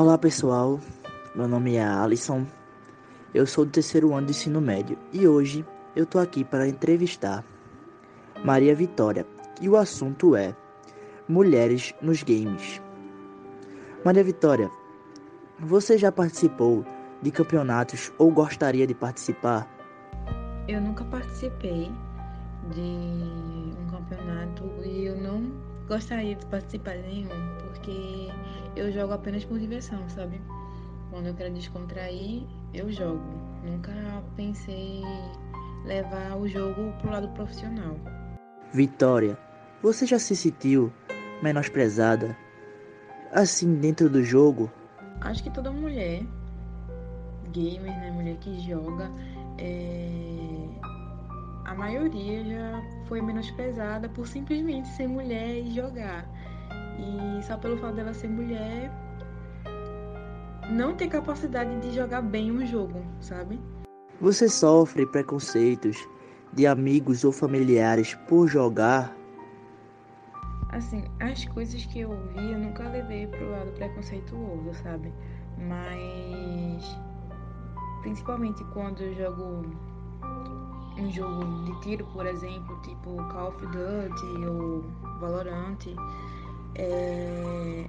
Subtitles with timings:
[0.00, 0.80] Olá pessoal,
[1.34, 2.46] meu nome é Alisson,
[3.34, 5.62] eu sou do terceiro ano do ensino médio e hoje
[5.94, 7.44] eu tô aqui para entrevistar
[8.42, 9.26] Maria Vitória
[9.60, 10.56] e o assunto é
[11.28, 12.80] Mulheres nos Games.
[14.02, 14.70] Maria Vitória,
[15.58, 16.82] você já participou
[17.20, 19.68] de campeonatos ou gostaria de participar?
[20.66, 21.92] Eu nunca participei
[22.70, 28.28] de um campeonato e eu não gostaria de participar de nenhum, porque
[28.76, 30.40] eu jogo apenas por diversão, sabe?
[31.10, 33.20] Quando eu quero descontrair, eu jogo.
[33.64, 33.92] Nunca
[34.36, 35.02] pensei
[35.84, 37.96] levar o jogo pro lado profissional.
[38.72, 39.36] Vitória,
[39.82, 40.92] você já se sentiu
[41.42, 42.36] menosprezada
[43.32, 44.70] assim dentro do jogo?
[45.20, 46.22] Acho que toda mulher,
[47.50, 49.10] gamer, né, mulher que joga,
[49.58, 50.49] é...
[51.64, 56.28] a maioria já foi menosprezada por simplesmente ser mulher e jogar.
[56.98, 58.90] E só pelo fato dela ser mulher,
[60.70, 63.60] não ter capacidade de jogar bem um jogo, sabe?
[64.20, 65.96] Você sofre preconceitos
[66.52, 69.16] de amigos ou familiares por jogar?
[70.70, 75.12] Assim, as coisas que eu ouvi eu nunca levei pro lado preconceituoso, sabe?
[75.58, 76.84] Mas
[78.02, 79.89] principalmente quando eu jogo
[81.00, 84.84] um jogo de tiro, por exemplo, tipo Call of Duty ou
[85.18, 85.78] Valorant,
[86.74, 87.86] é,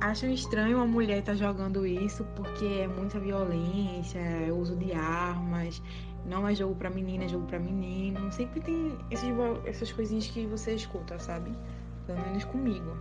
[0.00, 4.92] acham estranho uma mulher estar tá jogando isso porque é muita violência, é uso de
[4.92, 5.82] armas,
[6.26, 8.30] não é jogo para menina, é jogo para menino.
[8.32, 9.28] Sempre tem esses,
[9.64, 11.52] essas coisinhas que você escuta, sabe?
[12.06, 12.96] Pelo menos comigo.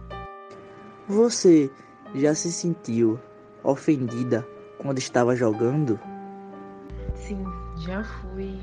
[1.08, 1.72] Você
[2.16, 3.20] já se sentiu
[3.64, 4.48] ofendida
[4.78, 6.00] quando estava jogando?
[7.16, 7.44] Sim,
[7.78, 8.60] já fui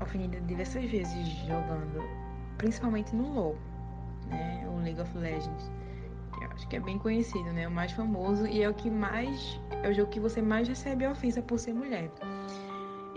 [0.00, 2.02] ofendida diversas vezes jogando,
[2.58, 3.56] principalmente no LoL,
[4.28, 5.70] né, o League of Legends
[6.56, 7.68] acho que é bem conhecido, né?
[7.68, 11.06] O mais famoso e é o que mais é o jogo que você mais recebe
[11.06, 12.10] ofensa por ser mulher.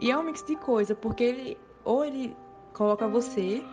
[0.02, 2.38] E é um mix de coisa, porque ele ou ele
[2.74, 3.64] coloca você,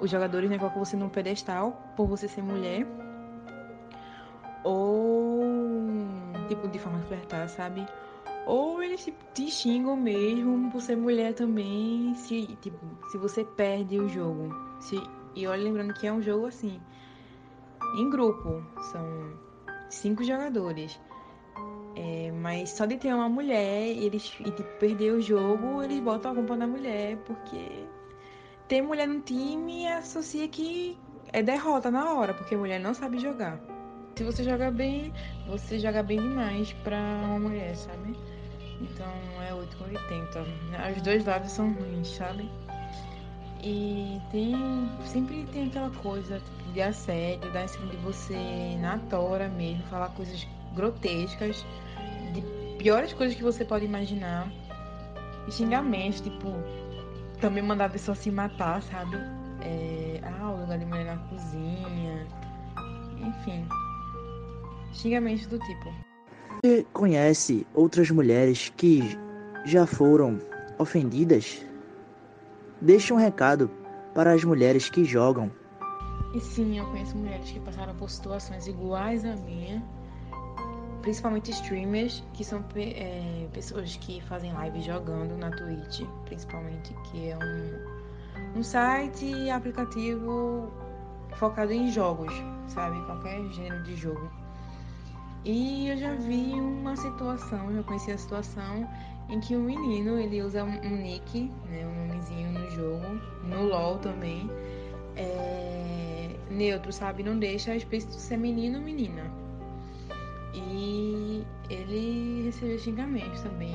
[0.00, 2.86] os jogadores, né, colocam você num pedestal por você ser mulher,
[4.62, 5.40] ou
[6.48, 7.86] tipo de forma de flertar, sabe?
[8.46, 12.78] Ou eles tipo, te xingam mesmo por ser mulher também, se tipo,
[13.10, 14.54] se você perde o jogo.
[14.80, 14.96] Se,
[15.34, 16.80] e olha lembrando que é um jogo assim,
[17.98, 18.62] em grupo.
[18.92, 19.32] São
[19.90, 21.00] cinco jogadores.
[21.96, 26.32] É, mas só de ter uma mulher eles, e tipo, perder o jogo, eles botam
[26.32, 27.86] a culpa na mulher, porque
[28.68, 30.98] ter mulher no time associa que
[31.32, 33.58] é derrota na hora, porque mulher não sabe jogar.
[34.14, 35.12] Se você joga bem,
[35.46, 38.16] você joga bem demais pra uma mulher, sabe?
[38.80, 40.46] Então é 8 com 80.
[40.96, 42.50] Os dois lados são ruins, sabe?
[43.62, 44.54] E tem.
[45.04, 49.82] Sempre tem aquela coisa tipo, de assédio, dar em cima de você na tora mesmo,
[49.84, 51.64] falar coisas grotescas,
[52.32, 52.42] de
[52.78, 54.50] piores coisas que você pode imaginar.
[55.48, 56.52] E xingamentos, tipo,
[57.40, 59.16] também mandar a pessoa se matar, sabe?
[59.62, 62.26] É, ah, o lugar de mulher na cozinha.
[63.18, 63.66] Enfim.
[64.92, 66.15] Xingamentos do tipo.
[66.66, 69.16] Você conhece outras mulheres que
[69.64, 70.40] já foram
[70.80, 71.64] ofendidas?
[72.80, 73.70] Deixe um recado
[74.12, 75.48] para as mulheres que jogam.
[76.34, 79.80] E sim, eu conheço mulheres que passaram por situações iguais à minha,
[81.02, 87.38] principalmente streamers, que são é, pessoas que fazem live jogando na Twitch, principalmente, que é
[87.38, 90.68] um, um site aplicativo
[91.36, 92.34] focado em jogos,
[92.66, 93.00] sabe?
[93.06, 94.45] Qualquer gênero de jogo.
[95.46, 98.84] E eu já vi uma situação, já conheci a situação
[99.28, 103.96] em que o menino ele usa um, nick, né, um nomezinho no jogo, no LoL
[103.98, 104.50] também,
[105.14, 107.22] é, neutro, sabe?
[107.22, 109.30] Não deixa explícito ser menino ou menina.
[110.52, 113.74] E ele recebeu xingamentos também,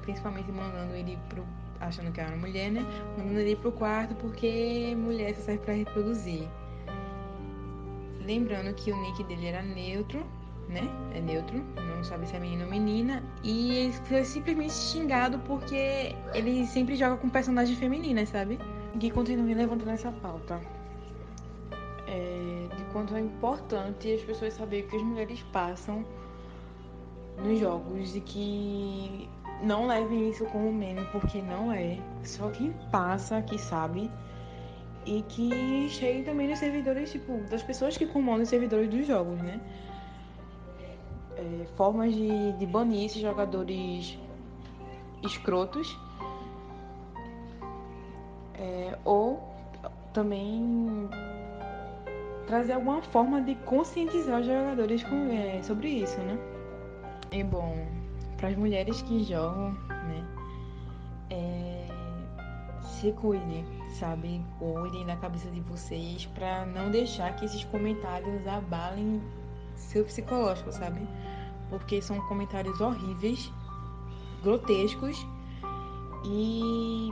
[0.00, 1.46] principalmente mandando ele pro.
[1.78, 2.84] achando que era mulher, né?
[3.16, 6.48] Mandando ele pro quarto porque mulher só serve pra reproduzir.
[8.26, 10.26] Lembrando que o nick dele era neutro,
[10.72, 10.88] né?
[11.14, 13.22] É neutro, não sabe se é menino ou menina.
[13.42, 18.58] E ele foi simplesmente xingado porque ele sempre joga com personagens femininas, sabe?
[18.98, 20.60] Que continue levantando essa pauta.
[22.06, 26.04] É, de quanto é importante as pessoas saberem o que as mulheres passam
[27.42, 29.28] nos jogos e que
[29.62, 31.98] não levem isso como meme, porque não é.
[32.24, 34.10] Só quem passa que sabe.
[35.04, 39.36] E que chegue também nos servidores, tipo, das pessoas que comandam os servidores dos jogos,
[39.38, 39.60] né?
[41.36, 44.18] É, formas de, de banir esses jogadores
[45.22, 45.96] escrotos
[48.54, 49.42] é, ou
[50.12, 51.08] também
[52.46, 56.38] trazer alguma forma de conscientizar os jogadores com, é, sobre isso, né?
[57.30, 57.86] É bom,
[58.36, 60.24] para as mulheres que jogam, né?
[61.30, 61.86] É,
[62.82, 63.64] se cuidem,
[63.98, 64.44] sabe?
[64.58, 69.20] Cuidem da cabeça de vocês para não deixar que esses comentários abalem
[69.82, 71.06] seu psicológico, sabe?
[71.68, 73.50] Porque são comentários horríveis,
[74.42, 75.26] grotescos
[76.24, 77.10] e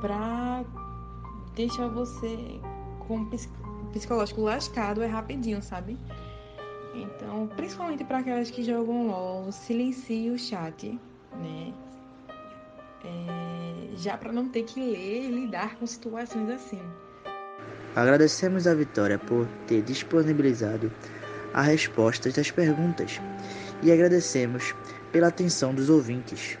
[0.00, 0.64] pra
[1.54, 2.60] deixar você
[3.06, 5.98] com o psicológico lascado é rapidinho, sabe?
[6.94, 10.98] Então, principalmente para aquelas que jogam LOL, silencie o chat,
[11.32, 11.72] né?
[13.04, 16.80] É, já para não ter que ler e lidar com situações assim.
[17.94, 20.90] Agradecemos a Vitória por ter disponibilizado
[21.52, 23.20] as respostas das perguntas
[23.82, 24.74] e agradecemos
[25.12, 26.58] pela atenção dos ouvintes.